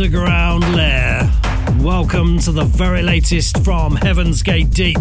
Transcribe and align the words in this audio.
Underground 0.00 0.62
lair. 0.74 1.30
Welcome 1.80 2.38
to 2.40 2.52
the 2.52 2.64
very 2.64 3.02
latest 3.02 3.62
from 3.62 3.96
Heaven's 3.96 4.42
Gate 4.42 4.70
Deep. 4.70 4.96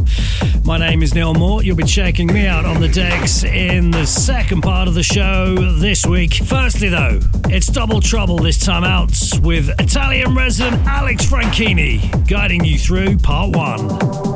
My 0.66 0.78
name 0.78 1.02
is 1.02 1.16
Neil 1.16 1.33
Moore. 1.33 1.64
You'll 1.64 1.78
be 1.78 1.86
checking 1.86 2.28
me 2.28 2.45
out 2.47 2.66
on 2.66 2.81
the 2.81 2.89
decks 2.89 3.45
in 3.45 3.92
the 3.92 4.05
second 4.05 4.59
part 4.59 4.89
of 4.89 4.95
the 4.95 5.03
show 5.03 5.55
this 5.55 6.05
week. 6.05 6.33
Firstly, 6.33 6.89
though, 6.89 7.22
it's 7.45 7.67
double 7.67 8.02
trouble 8.02 8.39
this 8.39 8.59
time 8.59 8.83
out 8.83 9.14
with 9.42 9.70
Italian 9.80 10.36
resident 10.36 10.86
Alex 10.86 11.25
Franchini 11.25 12.27
guiding 12.27 12.66
you 12.66 12.77
through 12.77 13.20
part 13.20 13.55
one. 13.55 14.28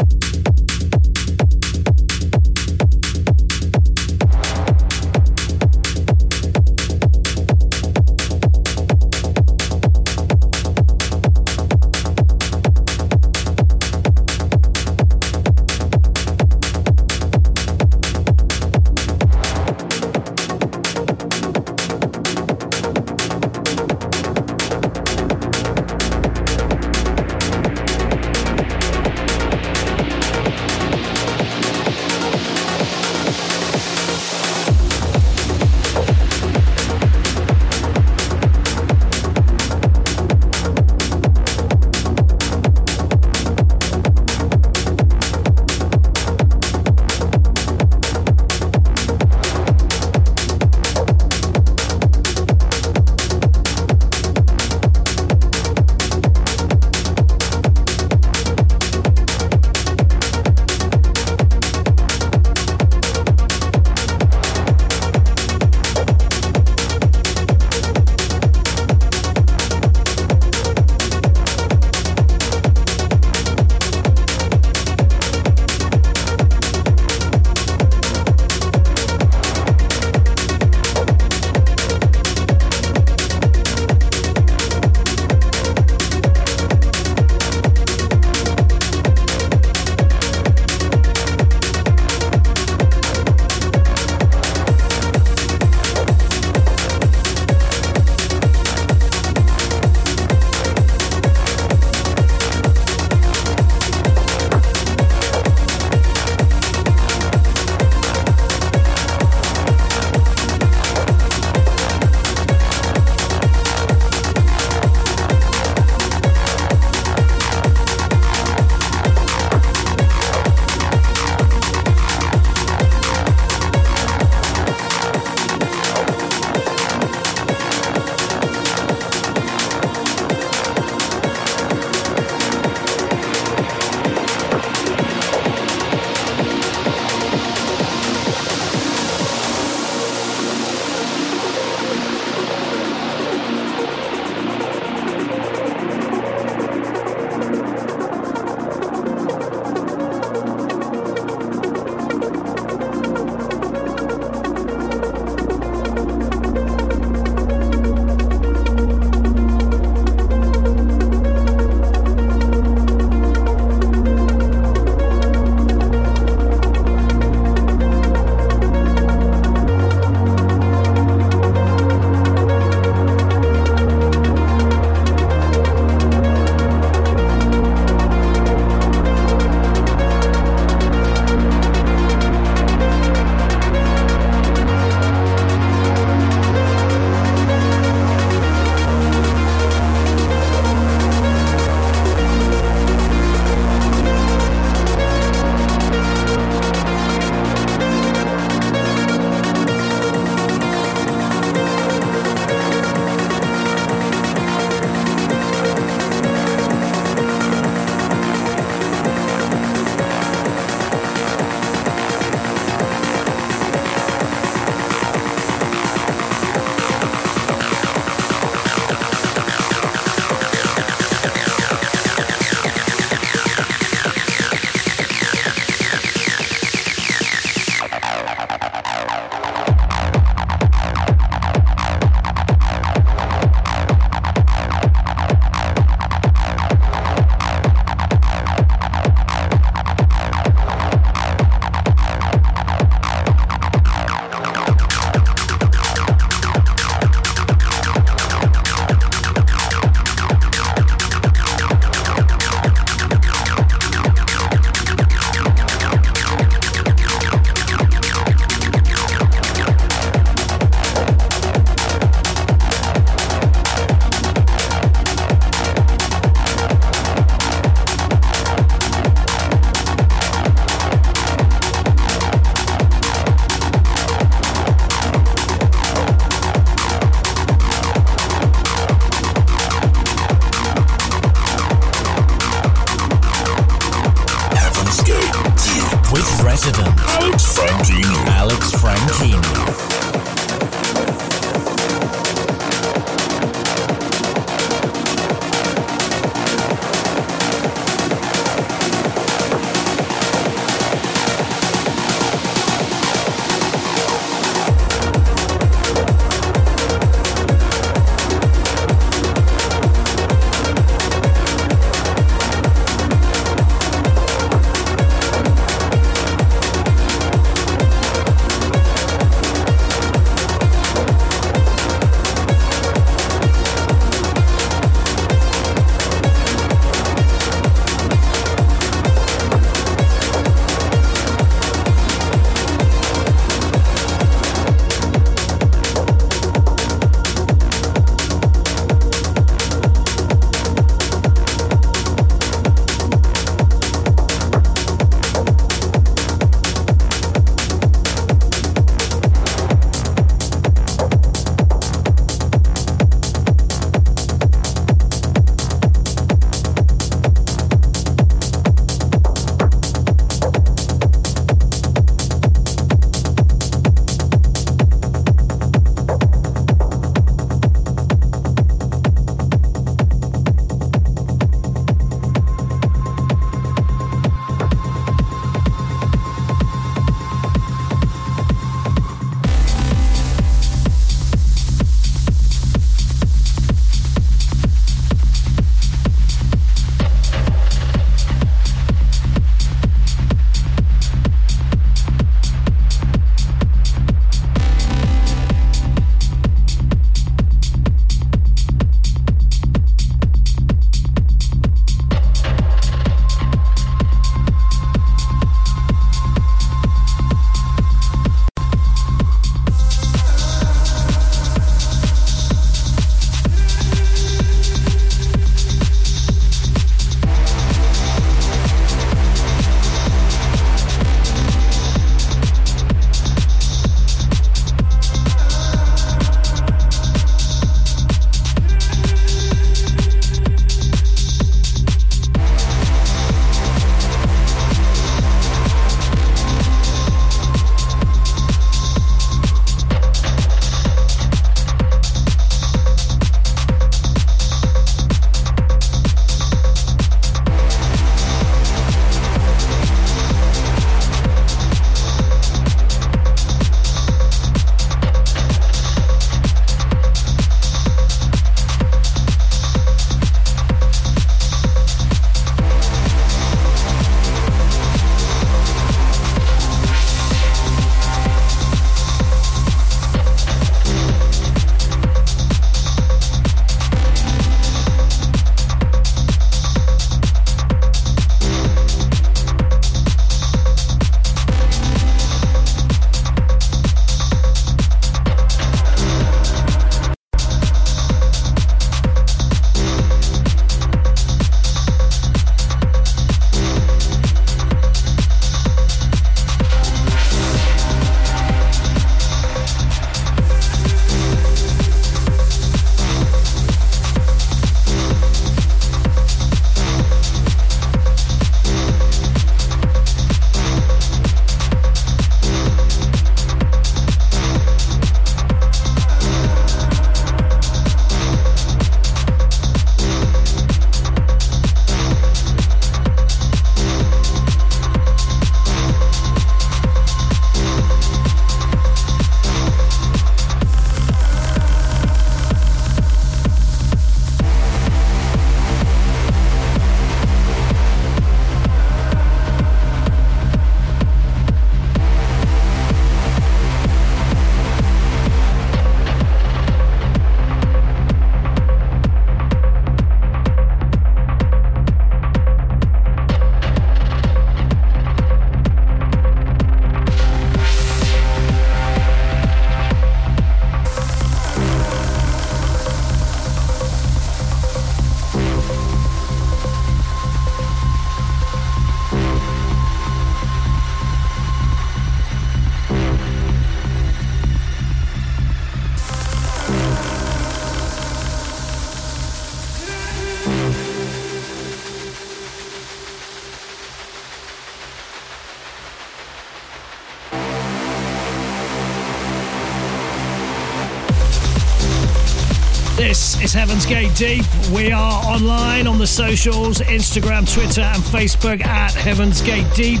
Is 593.52 593.54
Heaven's 593.54 593.86
Gate 593.86 594.14
Deep. 594.14 594.44
We 594.72 594.92
are 594.92 595.24
online 595.24 595.86
on 595.86 595.98
the 595.98 596.06
socials 596.06 596.78
Instagram, 596.78 597.50
Twitter, 597.52 597.80
and 597.80 598.02
Facebook 598.02 598.64
at 598.64 598.92
Heaven's 598.94 599.40
Gate 599.40 599.66
Deep. 599.74 600.00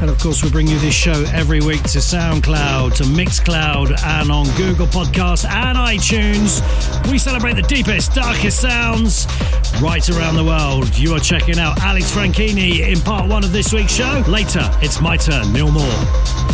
And 0.00 0.10
of 0.10 0.18
course, 0.18 0.42
we 0.42 0.50
bring 0.50 0.66
you 0.66 0.78
this 0.78 0.94
show 0.94 1.24
every 1.32 1.60
week 1.60 1.82
to 1.82 1.98
SoundCloud, 1.98 2.94
to 2.96 3.04
Mixcloud, 3.04 3.98
and 4.04 4.30
on 4.30 4.46
Google 4.56 4.86
Podcasts 4.86 5.48
and 5.48 5.78
iTunes. 5.78 6.60
We 7.10 7.18
celebrate 7.18 7.54
the 7.54 7.62
deepest, 7.62 8.12
darkest 8.12 8.60
sounds 8.60 9.26
right 9.80 10.08
around 10.10 10.36
the 10.36 10.44
world. 10.44 10.96
You 10.96 11.14
are 11.14 11.20
checking 11.20 11.58
out 11.58 11.80
Alex 11.80 12.10
Franchini 12.10 12.80
in 12.88 13.00
part 13.00 13.28
one 13.28 13.44
of 13.44 13.52
this 13.52 13.72
week's 13.72 13.94
show. 13.94 14.22
Later, 14.28 14.68
it's 14.82 15.00
my 15.00 15.16
turn, 15.16 15.52
Neil 15.52 15.70
Moore. 15.70 16.53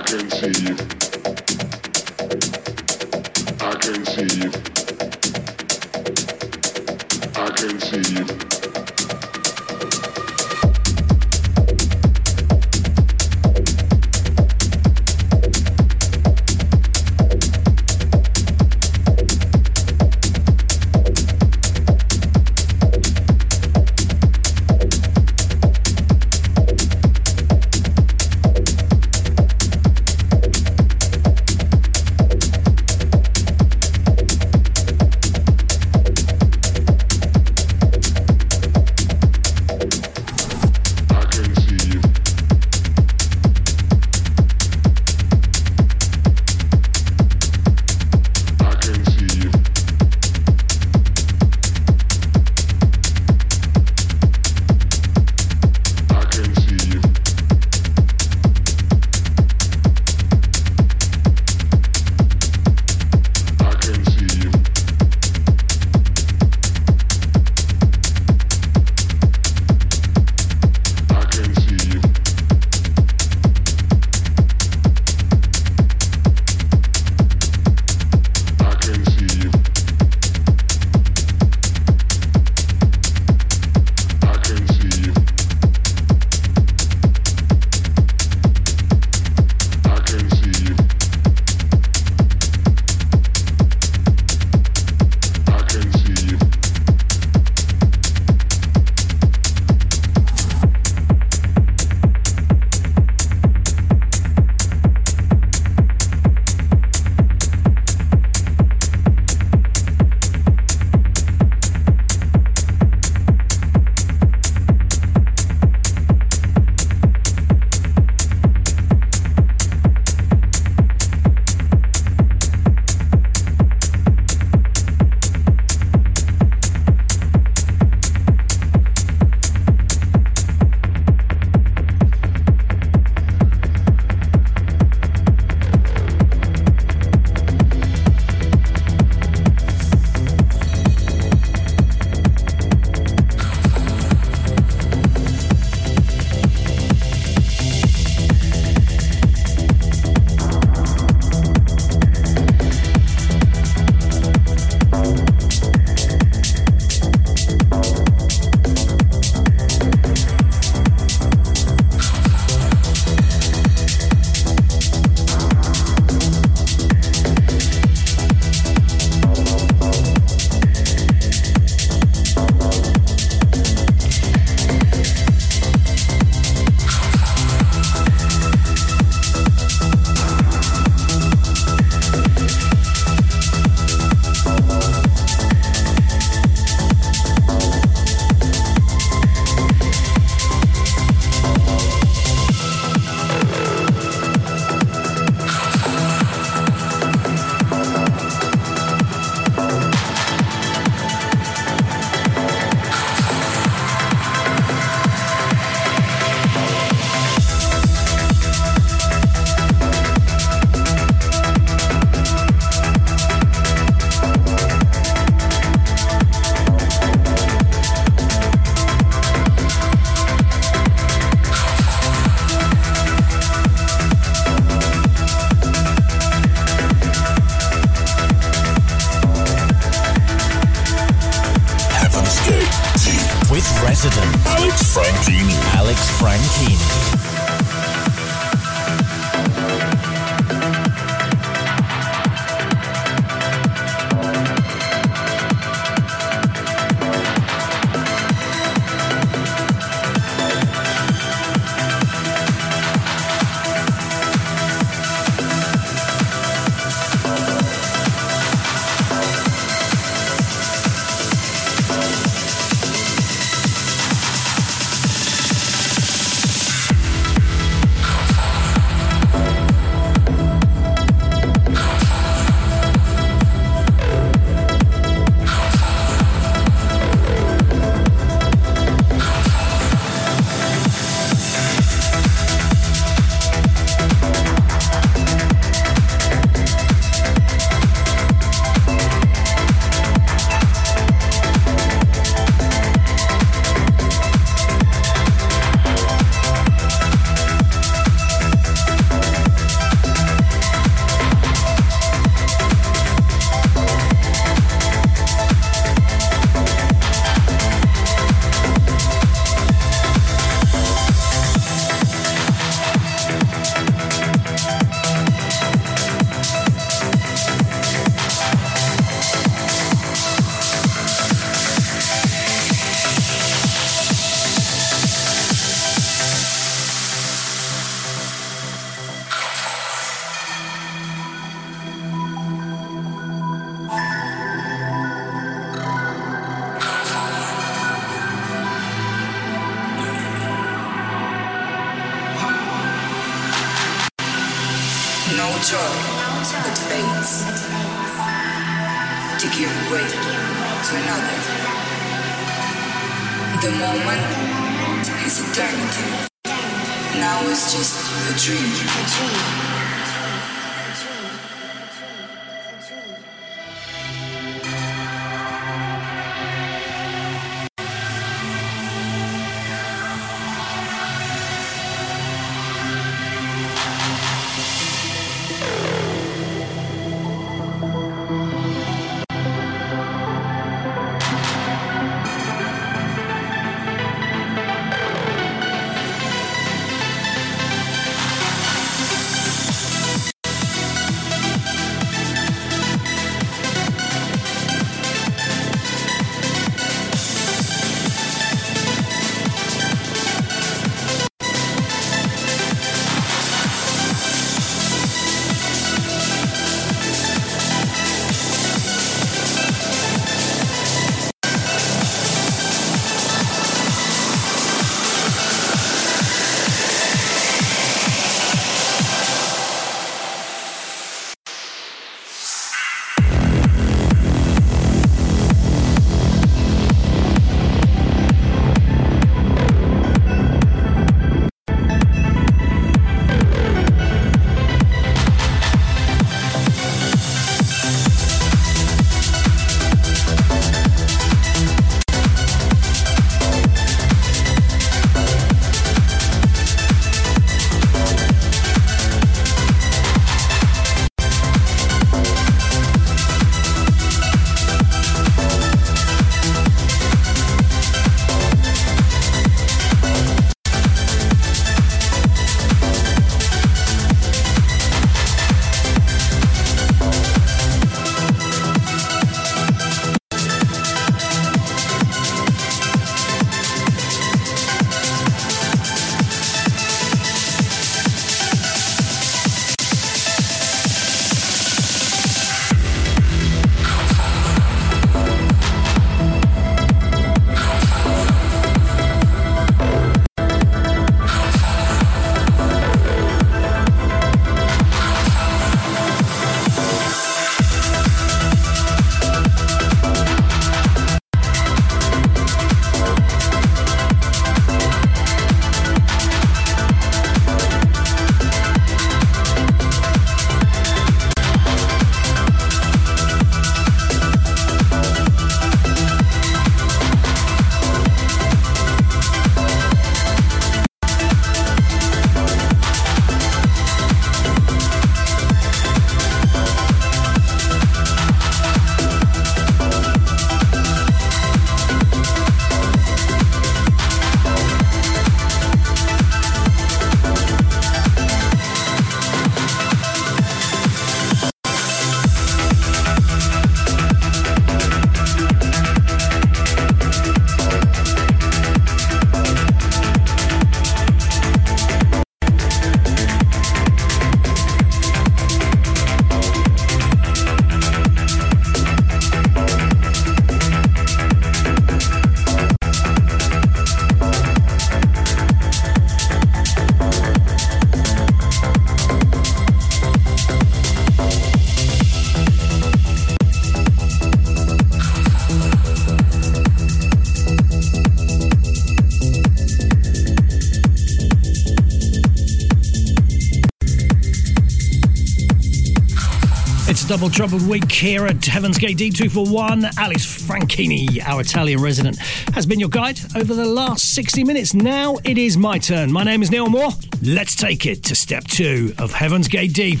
Double 587.16 587.30
troubled 587.30 587.66
week 587.66 587.90
here 587.90 588.26
at 588.26 588.44
Heaven's 588.44 588.76
Gate 588.76 588.98
D241. 588.98 589.96
Alice 589.96 590.26
Franchini, 590.26 591.18
our 591.26 591.40
Italian 591.40 591.80
resident, 591.80 592.18
has 592.52 592.66
been 592.66 592.78
your 592.78 592.90
guide 592.90 593.18
over 593.34 593.54
the 593.54 593.64
last 593.64 594.12
60 594.14 594.44
minutes. 594.44 594.74
Now 594.74 595.16
it 595.24 595.38
is 595.38 595.56
my 595.56 595.78
turn. 595.78 596.12
My 596.12 596.24
name 596.24 596.42
is 596.42 596.50
Neil 596.50 596.68
Moore. 596.68 596.90
Let's 597.22 597.56
take 597.56 597.86
it 597.86 598.04
to 598.04 598.14
step 598.14 598.44
two 598.44 598.92
of 598.98 599.12
Heaven's 599.12 599.48
Gate 599.48 599.72
Deep 599.72 600.00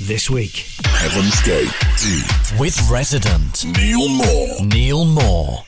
this 0.00 0.30
week. 0.30 0.64
Heaven's 0.86 1.38
Gate 1.42 1.70
Deep. 1.98 2.58
With 2.58 2.80
resident 2.90 3.66
Neil 3.66 4.08
Moore. 4.08 4.56
Neil 4.62 5.04
Moore. 5.04 5.63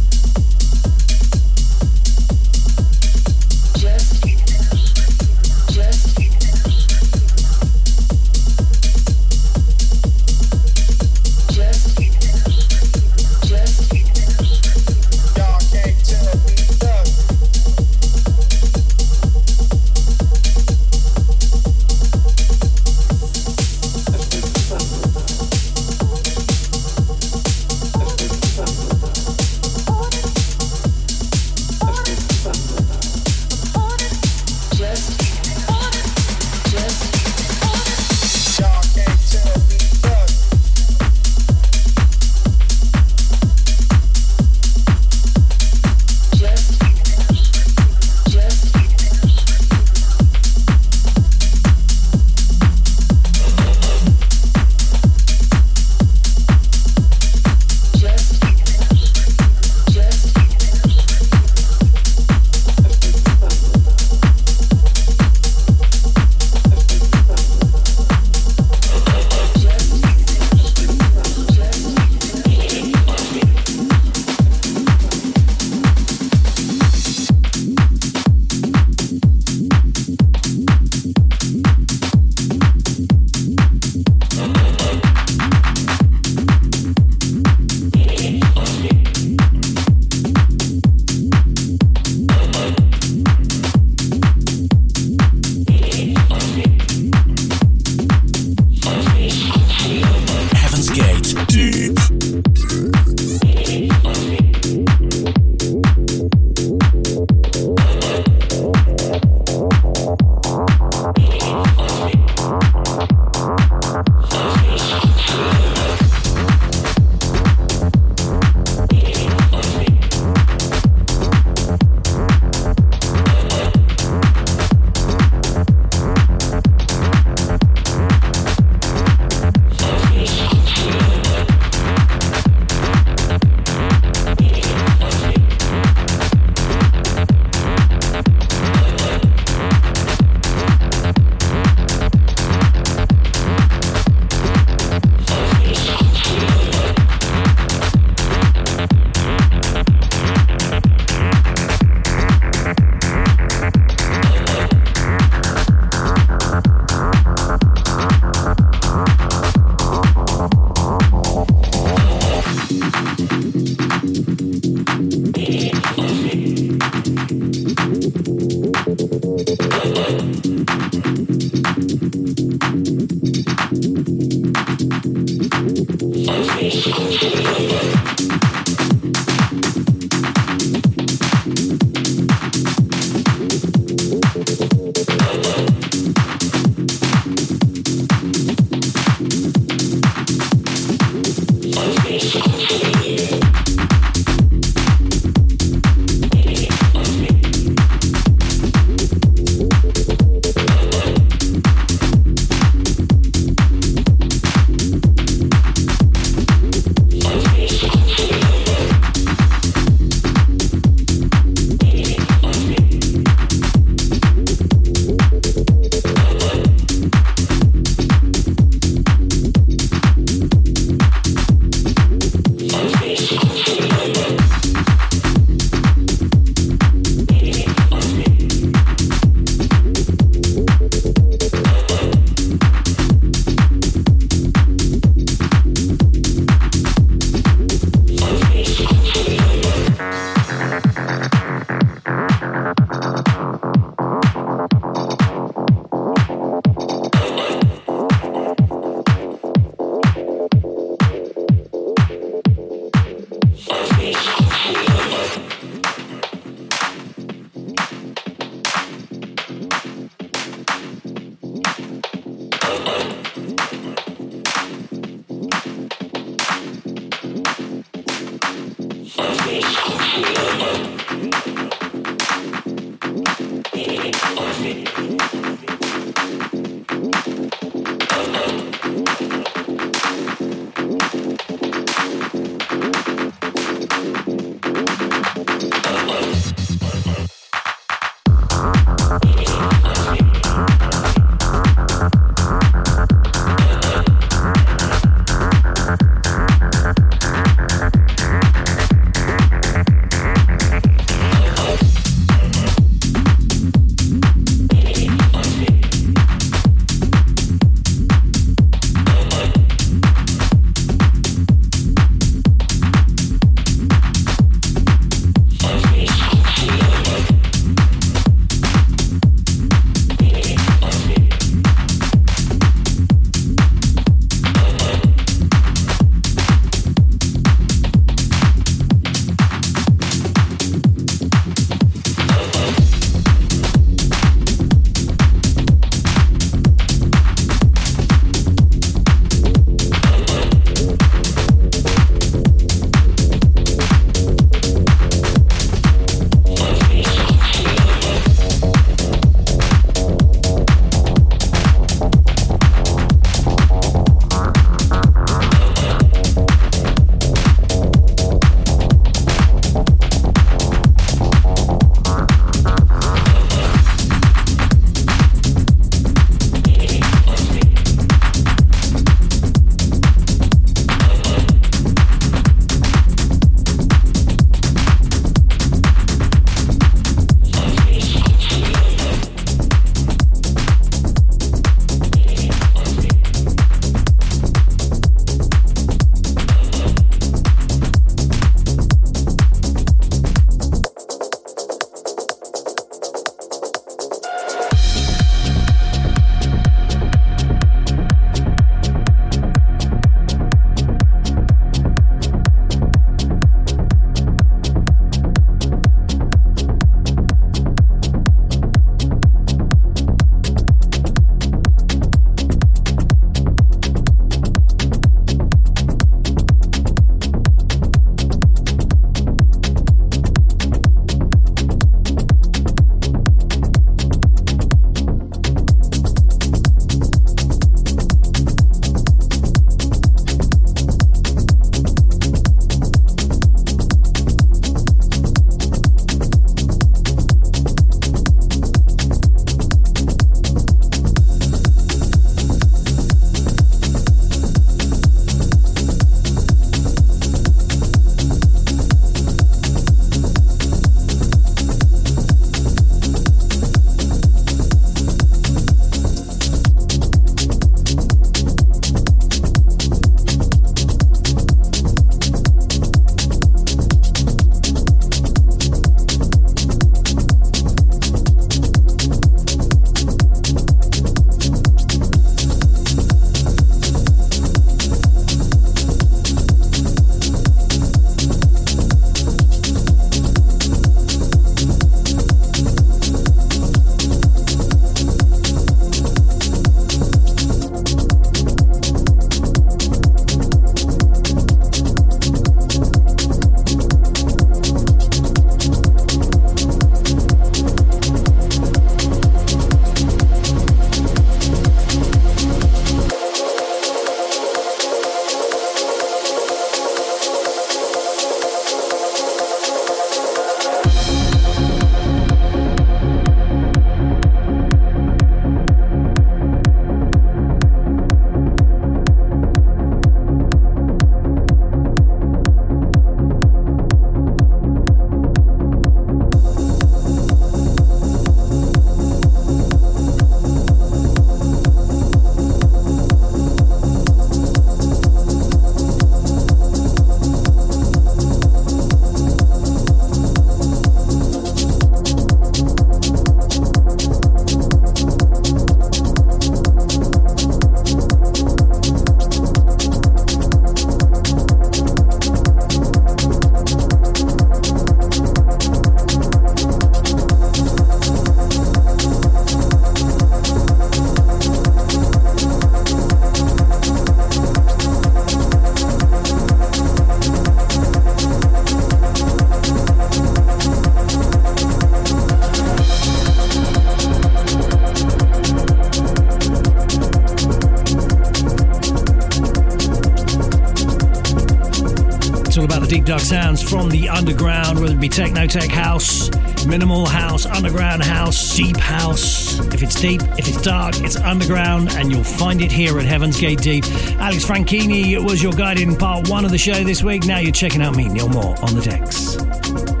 Dug 582.79 583.19
sounds 583.19 583.61
from 583.61 583.89
the 583.89 584.07
underground, 584.07 584.79
whether 584.79 584.93
it 584.93 584.99
be 584.99 585.09
techno 585.09 585.45
tech 585.45 585.69
house, 585.69 586.29
minimal 586.65 587.05
house, 587.05 587.45
underground 587.45 588.01
house, 588.01 588.55
deep 588.55 588.77
house. 588.77 589.59
If 589.73 589.83
it's 589.83 589.99
deep, 589.99 590.21
if 590.37 590.47
it's 590.47 590.61
dark, 590.61 590.95
it's 591.01 591.17
underground, 591.17 591.89
and 591.91 592.11
you'll 592.11 592.23
find 592.23 592.61
it 592.61 592.71
here 592.71 592.97
at 592.99 593.05
Heaven's 593.05 593.39
Gate 593.39 593.59
Deep. 593.59 593.85
Alex 594.19 594.45
Franchini 594.45 595.21
was 595.23 595.43
your 595.43 595.53
guide 595.53 595.79
in 595.79 595.95
part 595.95 596.29
one 596.29 596.45
of 596.45 596.51
the 596.51 596.57
show 596.57 596.83
this 596.83 597.03
week. 597.03 597.25
Now 597.25 597.39
you're 597.39 597.51
checking 597.51 597.81
out 597.81 597.95
me, 597.95 598.07
Neil 598.07 598.29
Moore, 598.29 598.55
on 598.63 598.75
the 598.75 598.81
decks. 598.81 600.00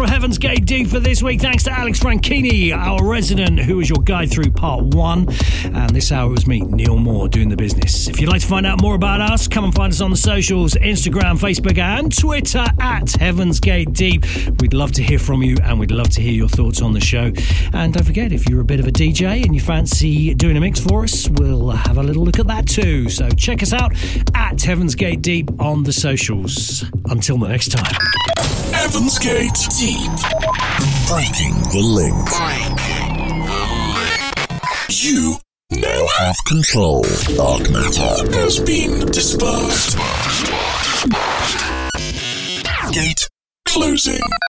For 0.00 0.06
Heaven's 0.06 0.38
Gate 0.38 0.64
Deep 0.64 0.88
for 0.88 0.98
this 0.98 1.22
week. 1.22 1.42
Thanks 1.42 1.64
to 1.64 1.70
Alex 1.70 2.00
Franchini, 2.00 2.72
our 2.72 3.06
resident, 3.06 3.60
who 3.60 3.76
was 3.76 3.90
your 3.90 3.98
guide 4.02 4.30
through 4.30 4.50
part 4.50 4.82
one. 4.94 5.28
And 5.64 5.90
this 5.90 6.10
hour 6.10 6.30
was 6.30 6.46
me, 6.46 6.60
Neil 6.60 6.96
Moore, 6.96 7.28
doing 7.28 7.50
the 7.50 7.56
business. 7.56 8.08
If 8.08 8.18
you'd 8.18 8.30
like 8.30 8.40
to 8.40 8.46
find 8.46 8.66
out 8.66 8.80
more 8.80 8.94
about 8.94 9.20
us, 9.20 9.46
come 9.46 9.64
and 9.64 9.74
find 9.74 9.92
us 9.92 10.00
on 10.00 10.10
the 10.10 10.16
socials 10.16 10.72
Instagram, 10.72 11.38
Facebook, 11.38 11.76
and 11.76 12.16
Twitter 12.16 12.64
at 12.80 13.12
Heaven's 13.12 13.60
Gate 13.60 13.92
Deep. 13.92 14.24
We'd 14.60 14.72
love 14.72 14.92
to 14.92 15.02
hear 15.02 15.18
from 15.18 15.42
you 15.42 15.58
and 15.62 15.78
we'd 15.78 15.90
love 15.90 16.08
to 16.10 16.22
hear 16.22 16.32
your 16.32 16.48
thoughts 16.48 16.80
on 16.80 16.94
the 16.94 17.00
show. 17.00 17.30
And 17.74 17.92
don't 17.92 18.04
forget, 18.04 18.32
if 18.32 18.48
you're 18.48 18.62
a 18.62 18.64
bit 18.64 18.80
of 18.80 18.86
a 18.86 18.92
DJ 18.92 19.44
and 19.44 19.54
you 19.54 19.60
fancy 19.60 20.32
doing 20.32 20.56
a 20.56 20.60
mix 20.60 20.80
for 20.80 21.04
us, 21.04 21.28
we'll 21.28 21.72
have 21.72 21.98
a 21.98 22.02
little 22.02 22.24
look 22.24 22.38
at 22.38 22.46
that 22.46 22.66
too. 22.66 23.10
So 23.10 23.28
check 23.28 23.62
us 23.62 23.74
out 23.74 23.92
at 24.34 24.62
Heaven's 24.62 24.94
Gate 24.94 25.20
Deep 25.20 25.60
on 25.60 25.82
the 25.82 25.92
socials. 25.92 26.86
Until 27.04 27.36
the 27.36 27.48
next 27.48 27.72
time. 27.72 28.09
Heaven's 28.92 29.20
Gate 29.20 29.68
Deep. 29.78 30.10
Breaking 31.06 31.54
the 31.70 31.80
link. 31.80 32.28
You 34.88 35.36
now 35.70 36.06
have 36.18 36.36
control. 36.48 37.02
Dark 37.36 37.70
matter 37.70 38.36
has 38.40 38.58
been 38.58 39.06
dispersed. 39.06 39.96
Gate 42.92 43.28
closing. 43.64 44.39